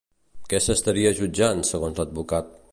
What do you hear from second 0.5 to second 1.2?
Què s'estaria